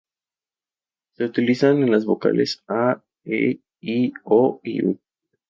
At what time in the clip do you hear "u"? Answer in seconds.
4.83-4.99